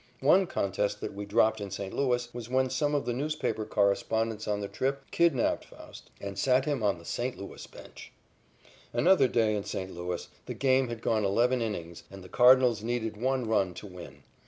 One 0.21 0.47
contest 0.47 0.99
that 1.01 1.13
we 1.13 1.27
dropped 1.27 1.61
in 1.61 1.69
St. 1.69 1.93
Louis 1.93 2.33
was 2.33 2.49
when 2.49 2.71
some 2.71 2.95
of 2.95 3.05
the 3.05 3.13
newspaper 3.13 3.65
correspondents 3.67 4.47
on 4.47 4.59
the 4.59 4.67
trip 4.67 5.03
kidnapped 5.11 5.63
Faust 5.63 6.09
and 6.19 6.39
sat 6.39 6.65
him 6.65 6.81
on 6.81 6.97
the 6.97 7.05
St. 7.05 7.37
Louis 7.37 7.67
bench. 7.67 8.11
Another 8.93 9.27
day 9.27 9.53
in 9.55 9.63
St. 9.63 9.93
Louis 9.93 10.27
the 10.47 10.55
game 10.55 10.87
had 10.87 11.03
gone 11.03 11.23
eleven 11.23 11.61
innings, 11.61 12.01
and 12.09 12.23
the 12.23 12.29
Cardinals 12.29 12.81
needed 12.81 13.15
one 13.15 13.47
run 13.47 13.75
to 13.75 13.85
win. 13.85 14.23